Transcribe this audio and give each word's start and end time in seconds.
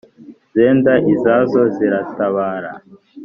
Zenda 0.53 0.93
izazo 1.13 1.59
ziratabara 1.75 2.71